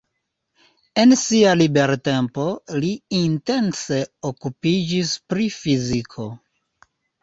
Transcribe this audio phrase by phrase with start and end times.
[1.03, 2.47] En sia libertempo,
[2.87, 6.33] li intense okupiĝis pri fiziko.